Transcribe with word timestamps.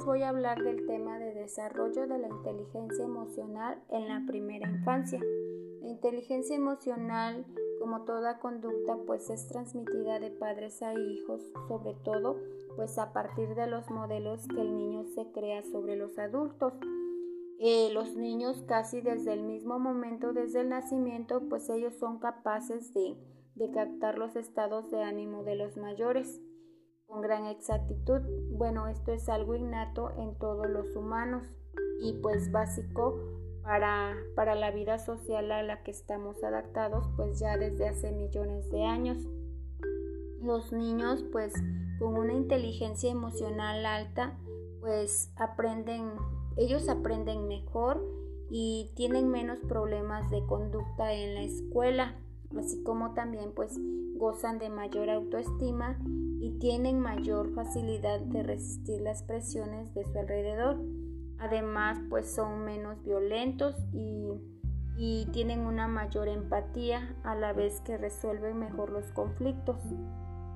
les 0.00 0.06
voy 0.06 0.22
a 0.22 0.30
hablar 0.30 0.62
del 0.62 0.86
tema 0.86 1.18
de 1.18 1.34
desarrollo 1.34 2.06
de 2.06 2.16
la 2.16 2.28
inteligencia 2.28 3.04
emocional 3.04 3.82
en 3.90 4.08
la 4.08 4.24
primera 4.26 4.66
infancia. 4.66 5.20
La 5.82 5.88
inteligencia 5.88 6.56
emocional, 6.56 7.44
como 7.78 8.06
toda 8.06 8.38
conducta, 8.38 8.96
pues 9.06 9.28
es 9.28 9.46
transmitida 9.48 10.18
de 10.18 10.30
padres 10.30 10.80
a 10.82 10.94
hijos, 10.94 11.42
sobre 11.68 11.92
todo 12.02 12.38
pues 12.76 12.96
a 12.96 13.12
partir 13.12 13.54
de 13.54 13.66
los 13.66 13.90
modelos 13.90 14.48
que 14.48 14.62
el 14.62 14.74
niño 14.74 15.04
se 15.04 15.30
crea 15.32 15.62
sobre 15.64 15.96
los 15.96 16.18
adultos. 16.18 16.72
Eh, 17.58 17.90
los 17.92 18.16
niños 18.16 18.64
casi 18.66 19.02
desde 19.02 19.34
el 19.34 19.42
mismo 19.42 19.78
momento, 19.78 20.32
desde 20.32 20.62
el 20.62 20.70
nacimiento, 20.70 21.42
pues 21.50 21.68
ellos 21.68 21.94
son 21.98 22.20
capaces 22.20 22.94
de, 22.94 23.18
de 23.54 23.70
captar 23.70 24.16
los 24.16 24.34
estados 24.34 24.90
de 24.90 25.02
ánimo 25.02 25.44
de 25.44 25.56
los 25.56 25.76
mayores 25.76 26.40
con 27.10 27.20
gran 27.20 27.46
exactitud. 27.46 28.20
Bueno, 28.52 28.86
esto 28.86 29.12
es 29.12 29.28
algo 29.28 29.54
innato 29.54 30.12
en 30.16 30.34
todos 30.36 30.68
los 30.70 30.94
humanos 30.94 31.44
y 32.00 32.14
pues 32.14 32.50
básico 32.52 33.18
para, 33.62 34.16
para 34.36 34.54
la 34.54 34.70
vida 34.70 34.98
social 34.98 35.50
a 35.52 35.62
la 35.62 35.82
que 35.82 35.90
estamos 35.90 36.42
adaptados 36.42 37.10
pues 37.16 37.38
ya 37.38 37.58
desde 37.58 37.88
hace 37.88 38.12
millones 38.12 38.70
de 38.70 38.84
años. 38.84 39.18
Los 40.40 40.72
niños 40.72 41.24
pues 41.32 41.52
con 41.98 42.16
una 42.16 42.32
inteligencia 42.32 43.10
emocional 43.10 43.84
alta 43.84 44.38
pues 44.80 45.32
aprenden, 45.36 46.12
ellos 46.56 46.88
aprenden 46.88 47.48
mejor 47.48 48.02
y 48.50 48.92
tienen 48.96 49.28
menos 49.28 49.58
problemas 49.60 50.30
de 50.30 50.44
conducta 50.46 51.12
en 51.12 51.34
la 51.34 51.42
escuela, 51.42 52.16
así 52.58 52.82
como 52.82 53.14
también 53.14 53.52
pues 53.54 53.78
gozan 54.16 54.58
de 54.58 54.68
mayor 54.68 55.10
autoestima 55.10 55.98
y 56.40 56.58
tienen 56.58 57.00
mayor 57.00 57.54
facilidad 57.54 58.20
de 58.20 58.42
resistir 58.42 59.00
las 59.00 59.22
presiones 59.22 59.94
de 59.94 60.04
su 60.04 60.18
alrededor. 60.18 60.80
Además, 61.38 61.98
pues 62.08 62.30
son 62.30 62.64
menos 62.64 63.02
violentos 63.02 63.74
y, 63.92 64.28
y 64.96 65.26
tienen 65.32 65.60
una 65.60 65.88
mayor 65.88 66.28
empatía 66.28 67.16
a 67.24 67.34
la 67.34 67.52
vez 67.52 67.80
que 67.80 67.96
resuelven 67.96 68.58
mejor 68.58 68.90
los 68.90 69.10
conflictos. 69.12 69.78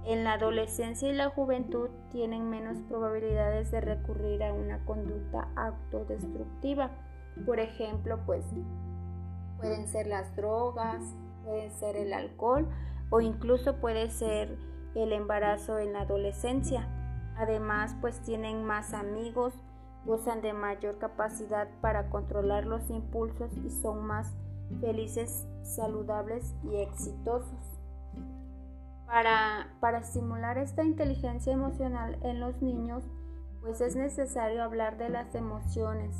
En 0.05 0.25
la 0.25 0.35
adolescencia 0.35 1.09
y 1.09 1.15
la 1.15 1.31
juventud 1.31 1.89
tienen 2.11 2.51
menos 2.51 2.83
probabilidades 2.83 3.71
de 3.71 3.81
recurrir 3.81 4.43
a 4.43 4.53
una 4.53 4.85
conducta 4.85 5.49
autodestructiva. 5.57 6.91
Por 7.47 7.59
ejemplo, 7.59 8.21
pues 8.27 8.45
pueden 9.57 9.89
ser 9.89 10.07
las 10.07 10.37
drogas, 10.37 11.03
puede 11.45 11.71
ser 11.71 11.97
el 11.97 12.13
alcohol 12.13 12.69
o 13.11 13.21
incluso 13.21 13.77
puede 13.77 14.11
ser 14.11 14.59
el 14.95 15.13
embarazo 15.13 15.79
en 15.79 15.93
la 15.93 16.03
adolescencia. 16.03 16.89
Además, 17.37 17.97
pues 18.01 18.21
tienen 18.21 18.65
más 18.65 18.95
amigos, 18.95 19.55
gozan 20.05 20.41
de 20.41 20.53
mayor 20.53 20.99
capacidad 20.99 21.69
para 21.81 22.11
controlar 22.11 22.67
los 22.67 22.91
impulsos 22.91 23.53
y 23.59 23.71
son 23.71 24.07
más 24.07 24.33
felices, 24.81 25.47
saludables 25.63 26.55
y 26.65 26.77
exitosos. 26.77 27.81
Para, 29.07 29.69
para 29.81 29.99
estimular 29.99 30.59
esta 30.59 30.83
inteligencia 30.83 31.53
emocional 31.53 32.19
en 32.23 32.41
los 32.41 32.61
niños, 32.63 33.05
pues 33.61 33.81
es 33.81 33.97
necesario 33.97 34.63
hablar 34.63 34.99
de 34.99 35.09
las 35.09 35.35
emociones, 35.35 36.15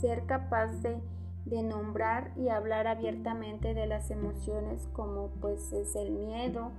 ser 0.00 0.26
capaz 0.26 0.68
de, 0.82 1.00
de 1.44 1.62
nombrar 1.62 2.32
y 2.36 2.48
hablar 2.48 2.86
abiertamente 2.86 3.74
de 3.74 3.86
las 3.86 4.10
emociones 4.10 4.88
como 4.92 5.28
pues 5.40 5.72
es 5.72 5.96
el 5.96 6.10
miedo, 6.10 6.72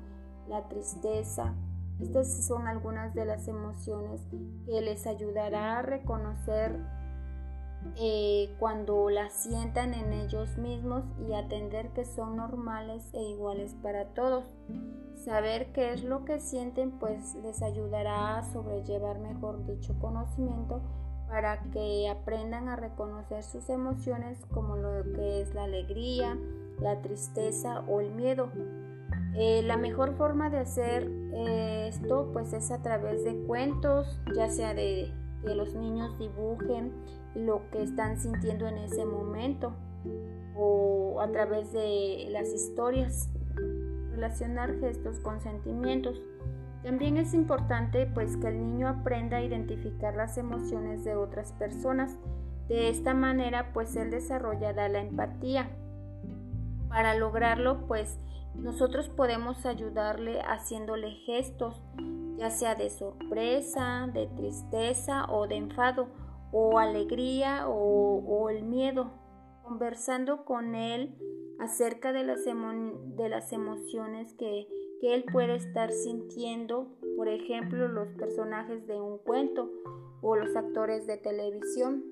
la 0.48 0.68
tristeza. 0.68 1.54
Estas 2.00 2.46
son 2.46 2.68
algunas 2.68 3.14
de 3.14 3.26
las 3.26 3.48
emociones 3.48 4.28
que 4.66 4.82
les 4.82 5.06
ayudará 5.06 5.80
a 5.80 5.82
reconocer 5.82 6.80
eh, 7.96 8.56
cuando 8.60 9.10
las 9.10 9.34
sientan 9.34 9.94
en 9.94 10.14
ellos 10.14 10.58
mismos 10.58 11.04
y 11.28 11.34
atender 11.34 11.90
que 11.90 12.06
son 12.06 12.38
normales 12.38 13.04
e 13.14 13.22
iguales 13.22 13.76
para 13.82 14.14
todos. 14.14 14.46
Saber 15.16 15.72
qué 15.74 15.94
es 15.94 16.04
lo 16.04 16.26
que 16.26 16.40
sienten 16.40 16.92
pues 16.92 17.36
les 17.44 17.62
ayudará 17.62 18.38
a 18.38 18.44
sobrellevar 18.44 19.20
mejor 19.20 19.66
dicho 19.66 19.96
conocimiento 20.00 20.82
para 21.32 21.64
que 21.72 22.08
aprendan 22.08 22.70
a 22.70 22.76
reconocer 22.76 23.42
sus 23.42 23.68
emociones 23.70 24.38
como 24.54 24.76
lo 24.76 25.04
que 25.14 25.42
es 25.42 25.56
la 25.56 25.64
alegría, 25.64 26.38
la 26.80 27.02
tristeza 27.02 27.80
o 27.88 28.02
el 28.02 28.12
miedo 28.12 28.52
eh, 29.34 29.62
la 29.64 29.78
mejor 29.78 30.16
forma 30.18 30.50
de 30.50 30.58
hacer 30.58 31.10
eh, 31.34 31.88
esto 31.88 32.30
pues 32.34 32.52
es 32.52 32.70
a 32.70 32.82
través 32.82 33.24
de 33.24 33.36
cuentos, 33.48 34.20
ya 34.36 34.50
sea 34.50 34.74
de 34.74 35.14
que 35.44 35.56
los 35.56 35.74
niños 35.74 36.18
dibujen 36.20 36.92
lo 37.34 37.62
que 37.72 37.82
están 37.82 38.20
sintiendo 38.20 38.68
en 38.68 38.78
ese 38.78 39.06
momento 39.06 39.74
o 40.56 41.22
a 41.22 41.32
través 41.32 41.72
de 41.72 42.28
las 42.30 42.54
historias, 42.54 43.30
relacionar 44.12 44.78
gestos 44.80 45.20
con 45.20 45.40
sentimientos. 45.40 46.22
También 46.84 47.18
es 47.18 47.34
importante 47.34 48.08
pues 48.08 48.38
que 48.38 48.48
el 48.48 48.60
niño 48.60 48.88
aprenda 48.88 49.38
a 49.38 49.44
identificar 49.44 50.16
las 50.16 50.38
emociones 50.38 51.04
de 51.04 51.16
otras 51.16 51.52
personas. 51.54 52.18
De 52.68 52.90
esta 52.90 53.14
manera 53.14 53.72
pues 53.74 53.96
él 53.96 54.10
desarrollará 54.10 54.90
la 54.90 55.00
empatía. 55.00 55.70
Para 56.90 57.14
lograrlo 57.16 57.86
pues 57.88 58.20
nosotros 58.56 59.10
podemos 59.10 59.66
ayudarle 59.66 60.42
haciéndole 60.42 61.12
gestos, 61.26 61.82
ya 62.38 62.50
sea 62.50 62.76
de 62.76 62.90
sorpresa, 62.90 64.10
de 64.14 64.28
tristeza 64.28 65.26
o 65.30 65.48
de 65.48 65.56
enfado, 65.56 66.10
o 66.52 66.80
alegría 66.80 67.68
o, 67.68 68.50
el 68.50 68.64
miedo, 68.64 69.12
conversando 69.64 70.44
con 70.44 70.76
él 70.76 71.16
acerca 71.60 72.12
de 72.12 72.24
las, 72.24 72.44
de 72.44 73.30
las 73.30 73.54
emociones 73.54 74.34
que, 74.34 74.68
que 75.02 75.16
él 75.16 75.26
puede 75.32 75.56
estar 75.56 75.92
sintiendo, 75.92 76.88
por 77.18 77.28
ejemplo, 77.28 77.88
los 77.88 78.08
personajes 78.10 78.86
de 78.86 79.02
un 79.02 79.18
cuento 79.18 79.72
o 80.22 80.36
los 80.36 80.56
actores 80.56 81.08
de 81.08 81.18
televisión. 81.18 82.06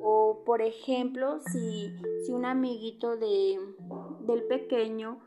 O 0.00 0.44
por 0.46 0.62
ejemplo, 0.62 1.40
si, 1.40 1.92
si 2.24 2.32
un 2.32 2.44
amiguito 2.44 3.16
de, 3.16 3.58
del 4.20 4.44
pequeño 4.44 5.18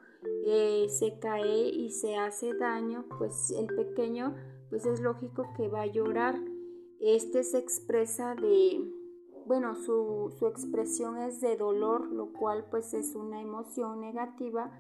eh, 0.46 0.88
se 0.90 1.20
cae 1.20 1.68
y 1.68 1.92
se 1.92 2.16
hace 2.16 2.54
daño, 2.54 3.06
pues 3.18 3.52
el 3.52 3.68
pequeño, 3.68 4.34
pues 4.70 4.86
es 4.86 5.02
lógico 5.02 5.50
que 5.58 5.68
va 5.68 5.82
a 5.82 5.88
llorar. 5.88 6.40
Este 7.02 7.44
se 7.44 7.58
expresa 7.58 8.34
de, 8.36 8.90
bueno, 9.46 9.76
su, 9.76 10.34
su 10.40 10.48
expresión 10.48 11.18
es 11.18 11.42
de 11.42 11.58
dolor, 11.58 12.10
lo 12.14 12.32
cual 12.32 12.66
pues 12.72 12.94
es 12.94 13.14
una 13.14 13.42
emoción 13.42 14.00
negativa 14.00 14.72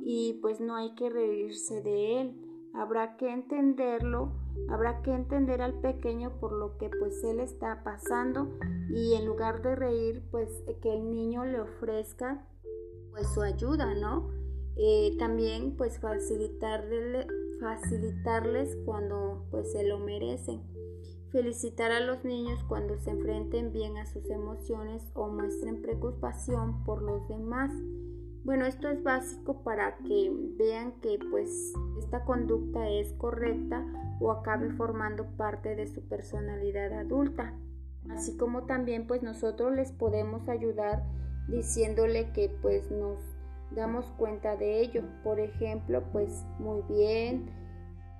y 0.00 0.38
pues 0.42 0.60
no 0.60 0.76
hay 0.76 0.94
que 0.94 1.10
reírse 1.10 1.80
de 1.82 2.20
él. 2.20 2.40
Habrá 2.74 3.16
que 3.16 3.30
entenderlo, 3.30 4.32
habrá 4.68 5.02
que 5.02 5.12
entender 5.12 5.62
al 5.62 5.80
pequeño 5.80 6.40
por 6.40 6.52
lo 6.52 6.76
que 6.76 6.90
pues 6.90 7.22
él 7.22 7.38
está 7.38 7.84
pasando 7.84 8.48
y 8.90 9.14
en 9.14 9.26
lugar 9.26 9.62
de 9.62 9.76
reír 9.76 10.24
pues 10.30 10.50
que 10.82 10.92
el 10.92 11.10
niño 11.10 11.44
le 11.44 11.60
ofrezca 11.60 12.48
pues 13.12 13.32
su 13.32 13.42
ayuda, 13.42 13.94
¿no? 13.94 14.28
Eh, 14.76 15.16
también 15.18 15.76
pues 15.76 16.00
facilitarle, 16.00 17.28
facilitarles 17.60 18.76
cuando 18.84 19.46
pues 19.50 19.70
se 19.70 19.84
lo 19.86 19.98
merecen. 19.98 20.62
Felicitar 21.30 21.92
a 21.92 22.00
los 22.00 22.24
niños 22.24 22.62
cuando 22.68 22.98
se 22.98 23.10
enfrenten 23.10 23.72
bien 23.72 23.96
a 23.98 24.06
sus 24.06 24.28
emociones 24.30 25.02
o 25.14 25.28
muestren 25.28 25.82
preocupación 25.82 26.84
por 26.84 27.02
los 27.02 27.26
demás. 27.28 27.72
Bueno, 28.44 28.66
esto 28.66 28.90
es 28.90 29.02
básico 29.02 29.62
para 29.62 29.96
que 29.96 30.30
vean 30.58 30.92
que 31.00 31.18
pues 31.30 31.72
esta 31.98 32.24
conducta 32.24 32.86
es 32.90 33.14
correcta 33.14 33.82
o 34.20 34.30
acabe 34.30 34.70
formando 34.72 35.24
parte 35.38 35.74
de 35.74 35.86
su 35.86 36.06
personalidad 36.08 36.92
adulta. 36.92 37.54
Así 38.10 38.36
como 38.36 38.66
también 38.66 39.06
pues 39.06 39.22
nosotros 39.22 39.74
les 39.74 39.92
podemos 39.92 40.50
ayudar 40.50 41.04
diciéndole 41.48 42.32
que 42.32 42.50
pues 42.60 42.90
nos 42.90 43.18
damos 43.70 44.12
cuenta 44.18 44.56
de 44.56 44.80
ello. 44.80 45.02
Por 45.22 45.40
ejemplo, 45.40 46.02
pues 46.12 46.44
muy 46.58 46.82
bien, 46.82 47.46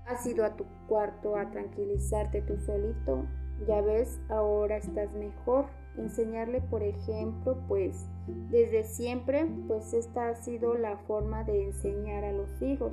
has 0.06 0.26
ido 0.26 0.46
a 0.46 0.56
tu 0.56 0.64
cuarto 0.88 1.36
a 1.36 1.50
tranquilizarte 1.50 2.40
tú 2.40 2.56
solito, 2.60 3.26
ya 3.68 3.82
ves, 3.82 4.20
ahora 4.30 4.78
estás 4.78 5.12
mejor. 5.12 5.66
Enseñarle, 5.96 6.60
por 6.60 6.82
ejemplo, 6.82 7.56
pues 7.68 8.06
desde 8.50 8.82
siempre, 8.82 9.46
pues 9.68 9.92
esta 9.94 10.28
ha 10.28 10.34
sido 10.34 10.74
la 10.74 10.96
forma 10.98 11.44
de 11.44 11.64
enseñar 11.66 12.24
a 12.24 12.32
los 12.32 12.60
hijos. 12.62 12.92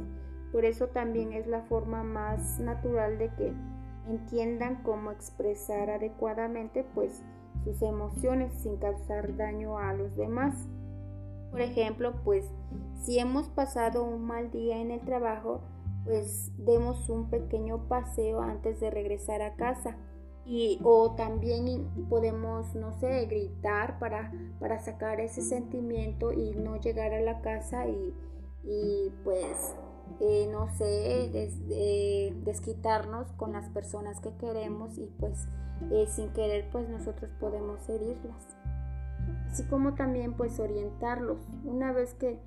Por 0.52 0.66
eso 0.66 0.88
también 0.88 1.34
es 1.34 1.48
la 1.48 1.62
forma 1.64 2.04
más 2.04 2.60
natural 2.60 3.18
de 3.18 3.30
que 3.36 3.54
entiendan 4.08 4.84
cómo 4.84 5.12
expresar 5.12 5.90
adecuadamente 5.90 6.86
pues 6.94 7.24
sus 7.64 7.82
emociones 7.82 8.54
sin 8.62 8.78
causar 8.78 9.36
daño 9.36 9.78
a 9.78 9.94
los 9.94 10.16
demás. 10.16 10.68
Por 11.52 11.62
ejemplo, 11.62 12.14
pues 12.24 12.46
si 13.02 13.20
hemos 13.20 13.50
pasado 13.50 14.04
un 14.04 14.24
mal 14.24 14.52
día 14.52 14.78
en 14.80 14.92
el 14.92 15.02
trabajo, 15.02 15.62
pues 16.06 16.52
demos 16.58 17.10
un 17.10 17.30
pequeño 17.30 17.88
paseo 17.88 18.42
antes 18.42 18.80
de 18.80 18.90
regresar 18.90 19.42
a 19.42 19.56
casa 19.56 19.98
y, 20.52 20.80
o 20.84 21.12
también 21.12 21.88
podemos, 22.10 22.76
no 22.76 22.92
sé, 23.00 23.26
gritar 23.26 24.00
para, 24.00 24.34
para 24.60 24.80
sacar 24.80 25.22
ese 25.22 25.42
sentimiento 25.42 26.34
y 26.34 26.52
no 26.56 26.76
llegar 26.76 27.14
a 27.14 27.22
la 27.22 27.40
casa 27.40 27.88
y, 27.88 28.14
y 28.66 29.14
pues, 29.24 29.74
eh, 30.20 30.50
no 30.52 30.68
sé, 30.76 31.30
eh, 31.70 32.36
desquitarnos 32.44 33.32
con 33.38 33.54
las 33.54 33.70
personas 33.70 34.20
que 34.20 34.36
queremos 34.36 34.98
y 34.98 35.06
pues 35.22 35.48
eh, 35.90 36.06
sin 36.08 36.34
querer 36.34 36.70
pues 36.70 36.90
nosotros 36.90 37.32
podemos 37.40 37.88
herirlas. 37.88 38.58
Así 39.50 39.64
como 39.70 39.96
también 39.96 40.34
pues 40.34 40.60
orientarlos. 40.60 41.40
Una 41.64 41.94
vez 41.94 42.14
que 42.16 42.40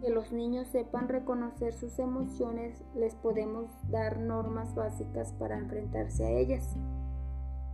que 0.00 0.10
los 0.10 0.32
niños 0.32 0.68
sepan 0.68 1.08
reconocer 1.08 1.74
sus 1.74 1.98
emociones, 1.98 2.84
les 2.94 3.16
podemos 3.16 3.68
dar 3.90 4.20
normas 4.20 4.76
básicas 4.76 5.32
para 5.32 5.58
enfrentarse 5.58 6.24
a 6.24 6.30
ellas. 6.30 6.76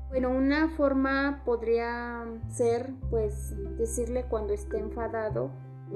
Bueno, 0.09 0.31
una 0.31 0.69
forma 0.71 1.43
podría 1.45 2.25
ser, 2.49 2.93
pues, 3.11 3.55
decirle 3.77 4.25
cuando 4.29 4.55
esté 4.55 4.79
enfadado, 4.79 5.51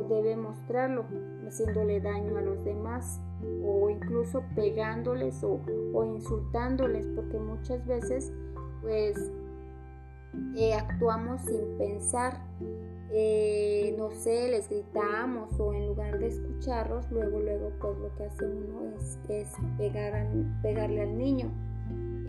debe 0.09 0.37
mostrarlo, 0.37 1.05
haciéndole 1.47 2.01
daño 2.01 2.37
a 2.37 2.43
los 2.43 2.65
demás 2.65 3.21
o 3.65 3.91
incluso 3.91 4.45
pegándoles 4.55 5.43
o, 5.43 6.05
insultándoles, 6.05 7.07
porque 7.15 7.39
muchas 7.39 7.87
veces, 7.87 8.33
pues, 8.83 9.31
eh, 10.57 10.75
actuamos 10.75 11.43
sin 11.43 11.77
pensar 11.79 12.41
eh, 13.15 13.95
no 13.99 14.11
sé, 14.11 14.49
les 14.49 14.71
gritamos 14.71 15.61
o 15.61 15.75
en 15.75 15.89
lugar 15.89 16.19
de 16.19 16.29
escucharlos, 16.29 17.11
luego, 17.11 17.41
luego, 17.41 17.71
pues 17.79 17.99
lo 17.99 18.15
que 18.17 18.25
hace 18.25 18.47
uno 18.47 18.91
es, 18.97 19.19
es 19.29 19.53
pegar 19.77 20.27
pegarle 20.63 21.03
al 21.03 21.19
niño. 21.19 21.51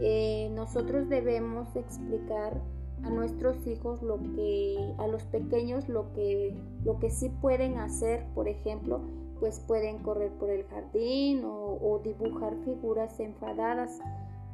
Eh, 0.05 0.49
nosotros 0.51 1.07
debemos 1.07 1.73
explicar 1.77 2.61
a 3.03 3.09
nuestros 3.09 3.65
hijos 3.65 4.01
lo 4.01 4.19
que, 4.35 4.93
a 4.97 5.07
los 5.07 5.23
pequeños 5.23 5.87
lo 5.87 6.11
que, 6.13 6.53
lo 6.83 6.99
que 6.99 7.09
sí 7.09 7.29
pueden 7.41 7.77
hacer, 7.77 8.25
por 8.35 8.49
ejemplo, 8.49 8.99
pues 9.39 9.61
pueden 9.61 9.99
correr 9.99 10.31
por 10.33 10.49
el 10.49 10.65
jardín 10.65 11.43
o, 11.45 12.01
dibujar 12.03 12.55
figuras 12.65 13.17
enfadadas 13.19 13.99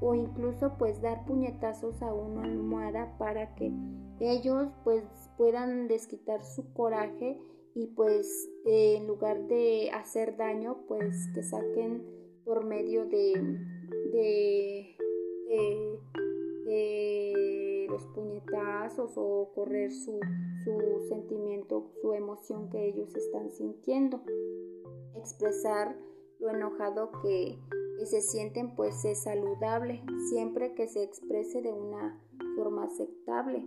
o 0.01 0.13
incluso 0.13 0.77
pues 0.77 1.01
dar 1.01 1.25
puñetazos 1.25 2.01
a 2.03 2.13
una 2.13 2.43
almohada 2.43 3.15
para 3.17 3.55
que 3.55 3.71
ellos 4.19 4.67
pues 4.83 5.03
puedan 5.35 5.87
desquitar 5.87 6.43
su 6.43 6.71
coraje 6.73 7.39
y 7.73 7.87
pues 7.87 8.49
eh, 8.65 8.97
en 8.97 9.07
lugar 9.07 9.47
de 9.47 9.89
hacer 9.91 10.37
daño 10.37 10.77
pues 10.87 11.27
que 11.33 11.41
saquen 11.41 12.03
por 12.45 12.65
medio 12.65 13.05
de, 13.05 13.35
los 17.89 18.05
puñetazos 18.13 19.13
o 19.15 19.51
correr 19.55 19.91
su, 19.91 20.19
su 20.63 21.07
sentimiento, 21.07 21.91
su 22.01 22.13
emoción 22.13 22.69
que 22.69 22.87
ellos 22.87 23.15
están 23.15 23.51
sintiendo. 23.51 24.21
Expresar 25.15 25.97
lo 26.39 26.49
enojado 26.49 27.11
que, 27.21 27.57
se 28.05 28.21
sienten 28.21 28.75
pues 28.75 29.03
es 29.03 29.23
saludable 29.23 30.01
siempre 30.29 30.73
que 30.73 30.87
se 30.87 31.03
exprese 31.03 31.61
de 31.61 31.73
una 31.73 32.17
forma 32.55 32.85
aceptable. 32.85 33.65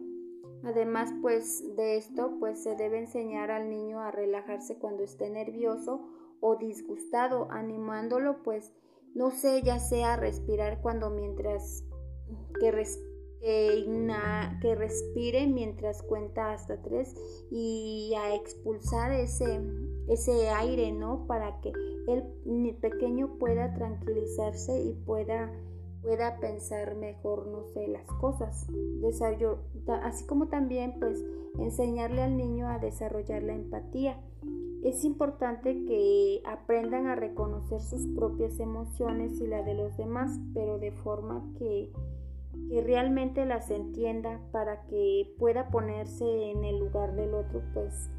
Además 0.65 1.13
pues 1.21 1.77
de 1.77 1.99
esto 1.99 2.39
pues 2.41 2.63
se 2.63 2.75
debe 2.75 2.99
enseñar 2.99 3.51
al 3.51 3.69
niño 3.69 4.01
a 4.01 4.11
relajarse 4.11 4.79
cuando 4.79 5.03
esté 5.03 5.29
nervioso 5.29 6.01
o 6.41 6.57
disgustado, 6.57 7.49
animándolo 7.51 8.43
pues 8.43 8.73
no 9.15 9.31
sé, 9.31 9.63
ya 9.63 9.79
sea 9.79 10.17
respirar 10.17 10.81
cuando 10.81 11.11
mientras 11.11 11.85
que, 12.61 12.89
que 14.61 14.75
respire 14.75 15.47
mientras 15.49 16.03
cuenta 16.03 16.53
hasta 16.53 16.81
tres 16.81 17.15
y 17.51 18.15
a 18.17 18.35
expulsar 18.35 19.13
ese, 19.13 19.61
ese 20.09 20.49
aire, 20.51 20.93
¿no? 20.93 21.27
Para 21.27 21.61
que 21.61 21.73
el 22.07 22.77
pequeño 22.77 23.39
pueda 23.39 23.75
tranquilizarse 23.75 24.81
y 24.81 24.93
pueda, 24.93 25.53
pueda 26.03 26.39
pensar 26.39 26.95
mejor, 26.97 27.49
no 27.49 27.65
sé, 27.65 27.89
las 27.89 28.07
cosas. 28.21 28.67
Así 30.03 30.27
como 30.27 30.49
también, 30.49 30.95
pues, 31.01 31.23
enseñarle 31.59 32.23
al 32.23 32.37
niño 32.37 32.69
a 32.69 32.79
desarrollar 32.79 33.43
la 33.43 33.55
empatía. 33.55 34.21
Es 34.83 35.05
importante 35.05 35.85
que 35.85 36.43
aprendan 36.45 37.07
a 37.07 37.15
reconocer 37.15 37.81
sus 37.81 38.07
propias 38.17 38.59
emociones 38.59 39.41
y 39.41 39.47
la 39.47 39.63
de 39.63 39.75
los 39.75 39.97
demás, 39.97 40.41
pero 40.55 40.79
de 40.79 40.91
forma 40.93 41.43
que, 41.59 41.93
realmente 42.85 43.45
las 43.45 43.71
entienda 43.71 44.41
para 44.51 44.83
que 44.87 45.35
pueda 45.39 45.69
ponerse 45.69 46.25
en 46.51 46.65
el 46.65 46.81
lugar 46.81 47.15
del 47.15 47.35
otro, 47.35 47.63
pues 47.75 48.11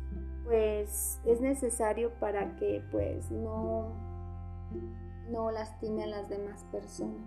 pues 0.44 1.20
es 1.26 1.42
necesario 1.42 2.12
para 2.20 2.56
que 2.58 2.84
pues 2.92 3.32
no, 3.32 3.94
no 5.30 5.52
lastime 5.52 6.04
a 6.04 6.08
las 6.08 6.30
demás 6.30 6.66
personas. 6.72 7.22